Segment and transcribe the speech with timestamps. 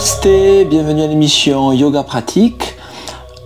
[0.00, 2.76] Bienvenue à l'émission Yoga Pratique.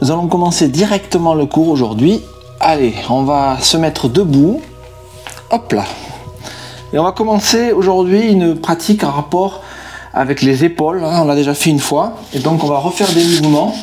[0.03, 2.21] Nous allons commencer directement le cours aujourd'hui.
[2.61, 4.61] Allez, on va se mettre debout.
[5.51, 5.85] Hop là.
[6.93, 9.63] Et on va commencer aujourd'hui une pratique en rapport
[10.13, 11.03] avec les épaules.
[11.03, 11.21] hein.
[11.23, 12.19] On l'a déjà fait une fois.
[12.35, 13.75] Et donc on va refaire des mouvements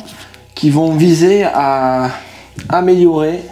[0.54, 2.10] qui vont viser à
[2.68, 3.42] améliorer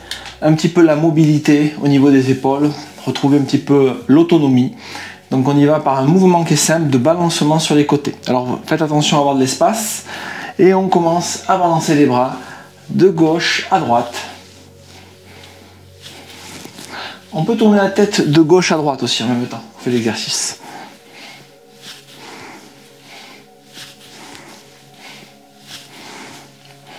[0.42, 2.70] un petit peu la mobilité au niveau des épaules,
[3.05, 4.77] retrouver un petit peu l'autonomie.
[5.30, 8.14] Donc on y va par un mouvement qui est simple de balancement sur les côtés.
[8.27, 10.05] Alors faites attention à avoir de l'espace
[10.59, 12.36] et on commence à balancer les bras
[12.88, 14.14] de gauche à droite.
[17.33, 19.62] On peut tourner la tête de gauche à droite aussi en même temps.
[19.77, 20.60] On fait l'exercice.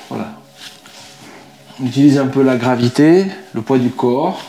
[0.07, 0.33] Voilà.
[1.81, 4.39] On utilise un peu la gravité, le poids du corps.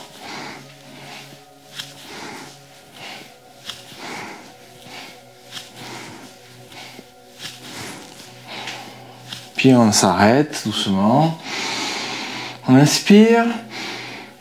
[9.61, 11.36] Puis on s'arrête doucement.
[12.66, 13.44] On inspire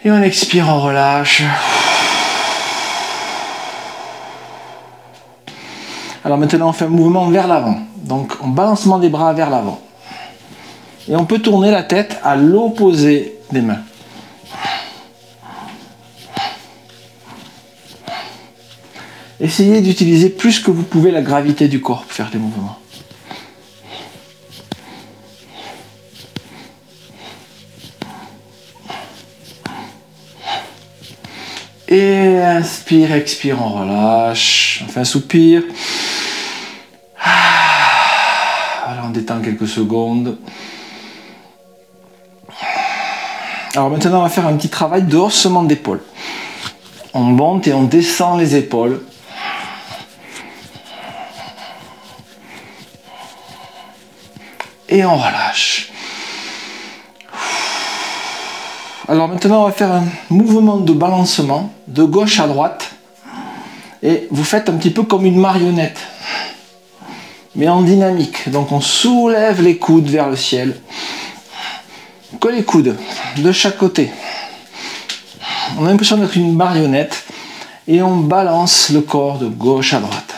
[0.06, 1.44] et on expire, on relâche.
[6.24, 7.80] Alors maintenant on fait un mouvement vers l'avant.
[7.98, 9.82] Donc on balancement des bras vers l'avant.
[11.10, 13.82] Et on peut tourner la tête à l'opposé des mains.
[19.42, 22.79] Essayez d'utiliser plus que vous pouvez la gravité du corps pour faire des mouvements.
[31.92, 34.84] Et inspire, expire, on relâche.
[34.88, 35.64] Enfin, soupire.
[37.20, 40.38] Ah, Voilà, on détend quelques secondes.
[43.74, 46.04] Alors maintenant, on va faire un petit travail de haussement d'épaule.
[47.16, 49.02] On monte et on descend les épaules.
[54.90, 55.89] Et on relâche.
[59.10, 62.92] Alors maintenant, on va faire un mouvement de balancement de gauche à droite.
[64.04, 65.98] Et vous faites un petit peu comme une marionnette,
[67.56, 68.50] mais en dynamique.
[68.52, 70.80] Donc on soulève les coudes vers le ciel.
[72.40, 72.96] Que les coudes
[73.38, 74.12] de chaque côté.
[75.80, 77.24] On a l'impression d'être une marionnette
[77.88, 80.36] et on balance le corps de gauche à droite.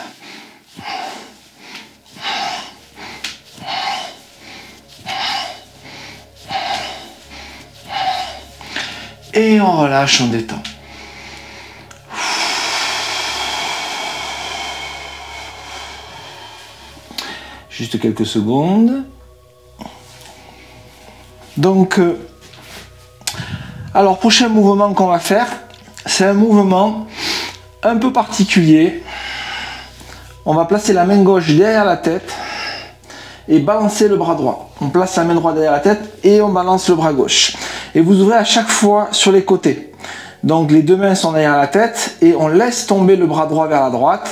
[9.34, 10.62] Et relâche, on détend.
[17.70, 19.04] Juste quelques secondes.
[21.56, 22.18] Donc, euh,
[23.94, 25.46] alors prochain mouvement qu'on va faire,
[26.06, 27.06] c'est un mouvement
[27.82, 29.02] un peu particulier.
[30.44, 32.32] On va placer la main gauche derrière la tête
[33.48, 34.70] et balancer le bras droit.
[34.80, 37.54] On place la main droite derrière la tête et on balance le bras gauche.
[37.94, 39.92] Et vous ouvrez à chaque fois sur les côtés.
[40.42, 43.68] Donc les deux mains sont derrière la tête et on laisse tomber le bras droit
[43.68, 44.28] vers la droite.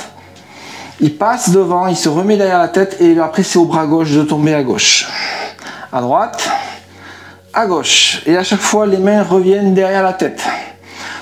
[0.99, 4.11] Il passe devant, il se remet derrière la tête et après c'est au bras gauche
[4.11, 5.07] de tomber à gauche.
[5.91, 6.49] À droite,
[7.53, 8.21] à gauche.
[8.25, 10.43] Et à chaque fois les mains reviennent derrière la tête.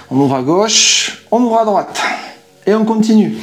[0.10, 2.02] On ouvre à gauche, on ouvre à droite.
[2.66, 3.38] Et on continue.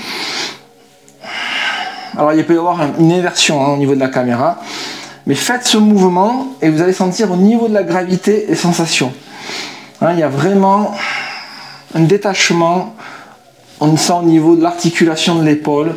[2.17, 4.59] Alors il peut y avoir une inversion hein, au niveau de la caméra.
[5.27, 9.13] Mais faites ce mouvement et vous allez sentir au niveau de la gravité les sensations.
[10.01, 10.95] Hein, il y a vraiment
[11.95, 12.95] un détachement.
[13.81, 15.97] On le sent au niveau de l'articulation de l'épaule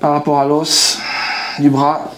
[0.00, 0.98] par rapport à l'os
[1.60, 2.10] du bras.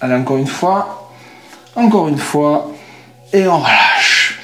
[0.00, 1.10] Allez, encore une fois.
[1.76, 2.70] Encore une fois.
[3.32, 4.38] Et on relâche.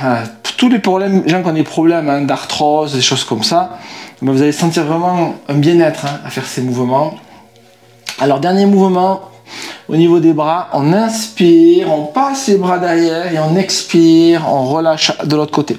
[0.00, 0.24] Voilà,
[0.56, 3.78] tous les problèmes, gens qui ont des problèmes hein, d'arthrose, des choses comme ça,
[4.22, 7.14] ben, vous allez sentir vraiment un bien-être hein, à faire ces mouvements.
[8.18, 9.20] Alors, dernier mouvement,
[9.88, 14.64] au niveau des bras, on inspire, on passe les bras derrière et on expire, on
[14.64, 15.76] relâche de l'autre côté.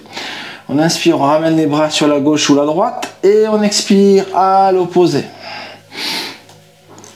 [0.70, 4.26] On inspire, on ramène les bras sur la gauche ou la droite et on expire
[4.36, 5.24] à l'opposé.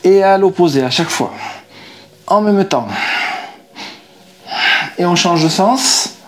[0.04, 1.32] Et à l'opposé à chaque fois.
[2.28, 2.88] En même temps.
[4.98, 6.21] Et on change de sens.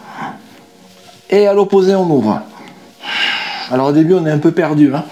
[1.29, 2.41] Et à l'opposé, on ouvre.
[3.71, 4.93] Alors au début, on est un peu perdu.
[4.93, 5.03] hein.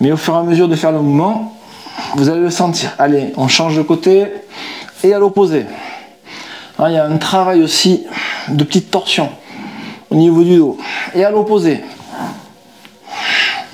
[0.00, 1.54] Mais au fur et à mesure de faire le mouvement,
[2.14, 2.92] vous allez le sentir.
[2.98, 4.26] Allez, on change de côté.
[5.04, 5.66] Et à l'opposé.
[6.78, 8.04] Hein, Il y a un travail aussi
[8.48, 9.28] de petite torsion
[10.10, 10.78] au niveau du dos.
[11.14, 11.80] Et à l'opposé.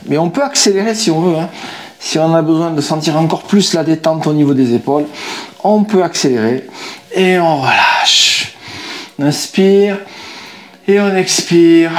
[0.06, 1.38] Mais on peut accélérer si on veut.
[1.38, 1.48] hein.
[2.00, 5.06] Si on a besoin de sentir encore plus la détente au niveau des épaules,
[5.62, 6.66] on peut accélérer.
[7.14, 8.54] Et on relâche.
[9.20, 9.98] Inspire.
[10.88, 11.92] Et on expire.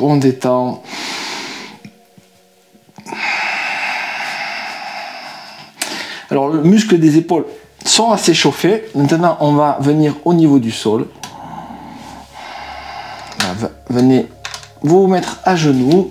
[0.00, 0.82] On détend.
[6.30, 7.46] Alors le muscle des épaules
[7.84, 8.84] sont assez chauffés.
[8.94, 11.06] Maintenant, on va venir au niveau du sol.
[13.88, 14.26] Venez
[14.82, 16.10] vous mettre à genoux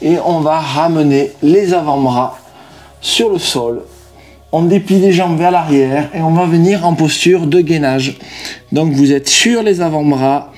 [0.00, 2.38] et on va ramener les avant-bras
[3.00, 3.82] sur le sol.
[4.52, 8.18] On déplie les jambes vers l'arrière et on va venir en posture de gainage.
[8.72, 10.52] Donc vous êtes sur les avant-bras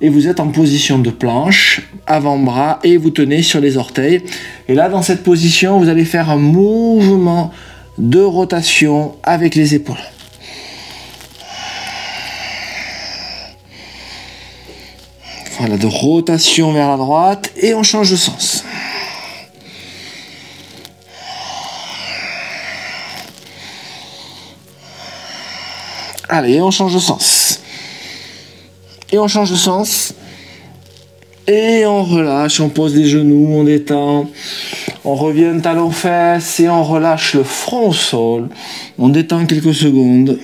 [0.00, 4.22] et vous êtes en position de planche, avant-bras et vous tenez sur les orteils.
[4.68, 7.50] Et là, dans cette position, vous allez faire un mouvement
[7.98, 9.96] de rotation avec les épaules.
[15.58, 18.64] Voilà, de rotation vers la droite et on change de sens.
[26.28, 27.60] Allez, on change de sens.
[29.12, 30.12] Et on change de sens.
[31.46, 34.28] Et on relâche, on pose les genoux, on détend.
[35.04, 38.48] On revient talon fesses et on relâche le front au sol.
[38.98, 40.40] On détend quelques secondes.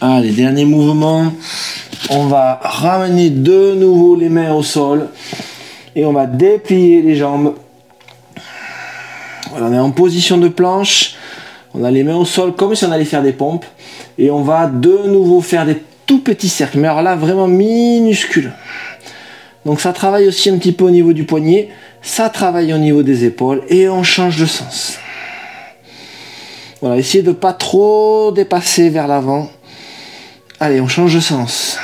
[0.00, 1.32] Allez, dernier mouvement.
[2.10, 5.08] On va ramener de nouveau les mains au sol
[5.96, 7.54] et on va déplier les jambes.
[9.50, 11.16] Voilà, on est en position de planche.
[11.74, 13.64] On a les mains au sol comme si on allait faire des pompes.
[14.18, 16.78] Et on va de nouveau faire des tout petits cercles.
[16.78, 18.52] Mais alors là, vraiment minuscules.
[19.64, 21.70] Donc ça travaille aussi un petit peu au niveau du poignet.
[22.02, 23.62] Ça travaille au niveau des épaules.
[23.68, 24.98] Et on change de sens.
[26.80, 29.50] Voilà, essayez de pas trop dépasser vers l'avant.
[30.60, 31.75] Allez, on change de sens.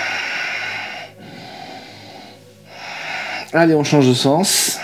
[3.54, 4.78] Allez, on change de sens.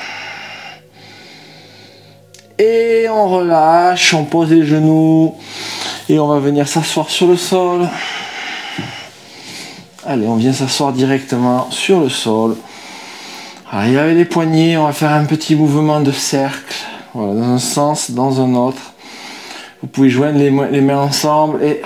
[2.59, 5.35] Et on relâche, on pose les genoux.
[6.11, 7.89] Et on va venir s'asseoir sur le sol.
[10.07, 12.57] Allez, on vient s'asseoir directement sur le sol.
[13.73, 16.75] Allez, avec les poignets, on va faire un petit mouvement de cercle.
[17.15, 18.93] Voilà, dans un sens, dans un autre.
[19.81, 21.81] Vous pouvez joindre les, les mains ensemble et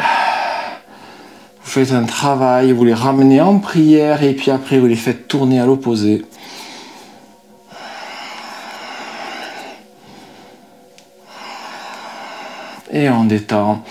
[1.64, 5.28] vous faites un travail, vous les ramenez en prière et puis après vous les faites
[5.28, 6.24] tourner à l'opposé.
[12.92, 13.82] Et on détend.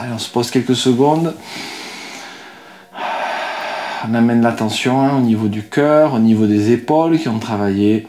[0.00, 1.34] Allez, on se pose quelques secondes.
[4.08, 8.08] On amène l'attention hein, au niveau du cœur, au niveau des épaules qui ont travaillé.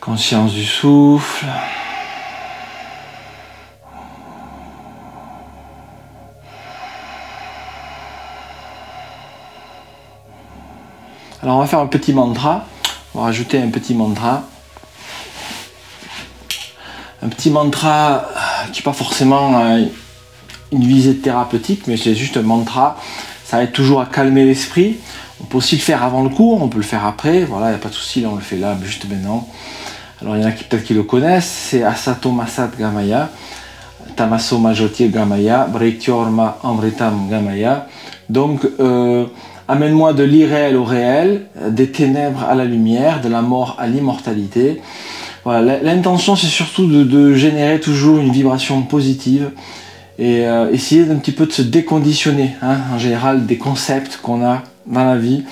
[0.00, 1.46] Conscience du souffle.
[11.44, 12.64] Alors on va faire un petit mantra.
[13.14, 14.44] On va rajouter un petit mantra.
[17.22, 18.30] Un petit mantra
[18.72, 19.84] qui n'est pas forcément euh,
[20.72, 22.96] une visée thérapeutique, mais c'est juste un mantra.
[23.44, 24.96] Ça aide toujours à calmer l'esprit.
[25.38, 27.44] On peut aussi le faire avant le cours, on peut le faire après.
[27.44, 29.46] Voilà, il n'y a pas de souci, on le fait là, juste maintenant.
[30.22, 33.28] Alors il y en a qui peut-être qui le connaissent, c'est Asato Masat Gamaya,
[34.16, 37.86] Tamaso Majotir Gamaya, Breityorma Amritam Gamaya.
[38.30, 39.26] Donc euh,
[39.66, 44.82] Amène-moi de l'irréel au réel, des ténèbres à la lumière, de la mort à l'immortalité.
[45.46, 49.50] L'intention c'est surtout de, générer toujours une vibration positive
[50.18, 54.44] et euh, essayer d'un petit peu de se déconditionner, hein, en général des concepts qu'on
[54.44, 55.42] a dans la vie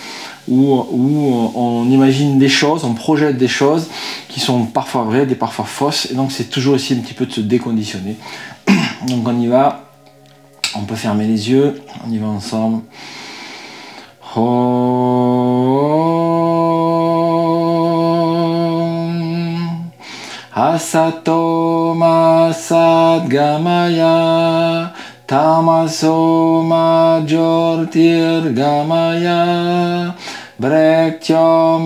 [0.48, 3.88] où, où, on imagine des choses, on projette des choses
[4.28, 7.26] qui sont parfois vraies, des parfois fausses, et donc c'est toujours essayer un petit peu
[7.26, 8.16] de se déconditionner.
[9.08, 9.90] donc on y va,
[10.74, 12.82] on peut fermer les yeux, on y va ensemble.
[14.34, 14.40] Om
[20.56, 21.92] Asato
[23.28, 24.90] Gamaya
[25.28, 30.16] Tamaso Majortir Gamaya
[30.58, 31.76] Brektyo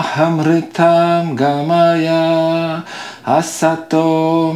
[0.00, 2.84] Hamritam Gamaya
[3.26, 4.54] Asato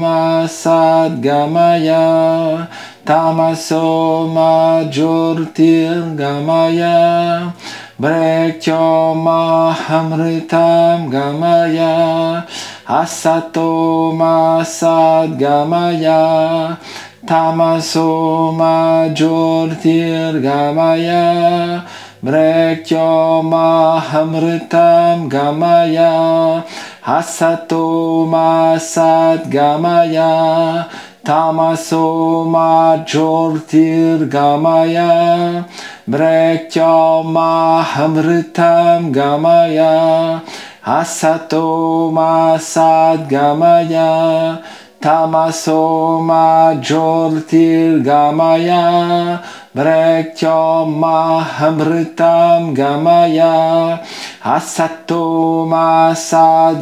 [1.21, 2.69] Gamaya
[3.05, 7.53] Tamaso Majortir Gamaya
[7.99, 12.47] Brekyo Mahamritam Gamaya
[12.87, 16.79] Asato Masad Gamaya
[17.27, 21.83] Tamaso Majortir Gamaya
[22.23, 26.63] Brekyo Mahamritam Gamaya
[27.03, 28.79] Asato ma
[29.51, 30.87] Gamaya
[31.25, 35.65] Tamaso ma Jortir Gamaya
[36.05, 40.43] Brektya ma Hamritam Gamaya
[40.85, 42.59] Asato ma
[43.31, 44.61] Gamaya
[45.01, 49.41] Tamaso ma Jortir Gamaya
[49.73, 54.03] Brektya ma Hamritam Gamaya
[54.43, 56.13] Asato ma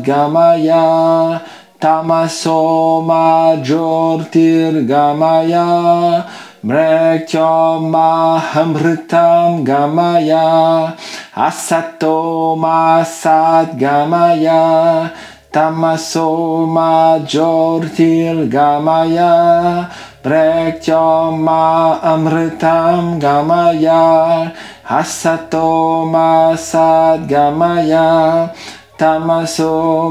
[0.00, 6.28] Gamaya Tamaso ma Jortir Gamaya
[6.62, 10.92] Mrektya Mahamritam Gamaya
[11.32, 15.08] Asato Masat Gamaya
[15.50, 19.88] Tamaso Majortil Gamaya
[20.22, 24.52] Mrektya Mahamritam Gamaya
[24.84, 28.52] Asato Masat Gamaya
[29.00, 30.10] Tamaso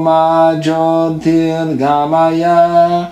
[1.76, 3.12] Gamaya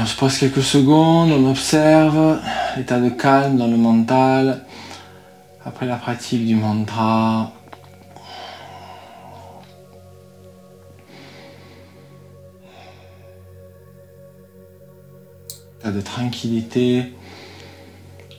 [0.00, 2.40] on se pose quelques secondes, on observe
[2.76, 4.64] l'état de calme dans le mental
[5.64, 7.52] après la pratique du mantra.
[15.92, 17.12] De tranquillité.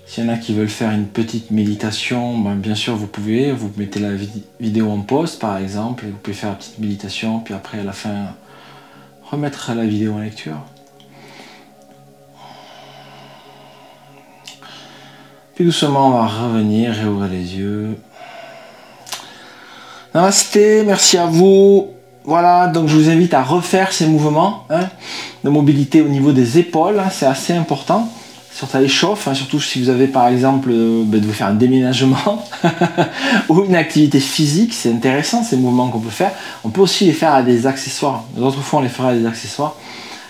[0.06, 3.52] S'il y en a qui veulent faire une petite méditation, ben, bien sûr vous pouvez,
[3.52, 4.12] vous mettez la
[4.60, 7.84] vidéo en pause par exemple, et vous pouvez faire une petite méditation, puis après à
[7.84, 8.36] la fin
[9.32, 10.60] remettre la vidéo en lecture.
[15.56, 17.98] Puis doucement on va revenir, réouvrir les yeux.
[20.14, 21.93] Namasté, merci à vous.
[22.26, 24.88] Voilà, donc je vous invite à refaire ces mouvements hein,
[25.44, 28.08] de mobilité au niveau des épaules, hein, c'est assez important.
[28.54, 31.48] Sur ça échauffe, hein, surtout si vous avez par exemple euh, ben, de vous faire
[31.48, 32.46] un déménagement
[33.50, 36.32] ou une activité physique, c'est intéressant ces mouvements qu'on peut faire.
[36.64, 38.24] On peut aussi les faire à des accessoires.
[38.38, 39.76] D'autres fois on les fera à des accessoires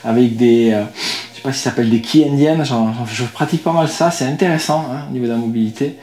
[0.03, 0.85] avec des, euh,
[1.31, 4.25] je sais pas si ça s'appelle des ki indiennes, je pratique pas mal ça, c'est
[4.25, 5.97] intéressant au niveau de la mobilité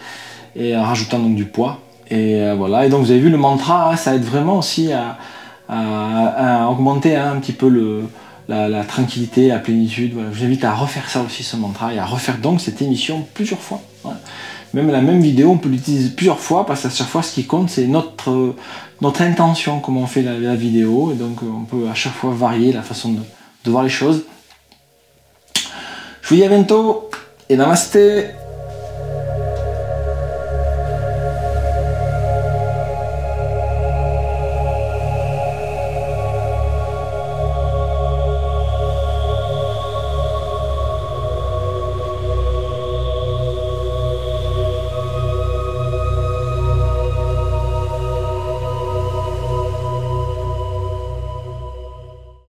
[0.55, 1.81] et en rajoutant donc du poids.
[2.11, 5.17] Et euh, voilà, et donc vous avez vu le mantra, ça aide vraiment aussi à,
[5.71, 8.09] à, augmenter un petit peu
[8.49, 10.15] la, tranquillité, la plénitude.
[10.33, 13.27] Je vous invite à refaire ça aussi, ce mantra, et à refaire donc cette émission
[13.35, 13.81] plusieurs fois.
[14.73, 17.45] Même la même vidéo, on peut l'utiliser plusieurs fois, parce qu'à chaque fois, ce qui
[17.45, 18.55] compte, c'est notre,
[19.01, 22.73] notre intention, comment on fait la, vidéo, et donc on peut à chaque fois varier
[22.73, 23.21] la façon de,
[23.65, 24.25] de voir les choses.
[26.23, 27.11] Je vous dis à bientôt,
[27.49, 28.27] et namasté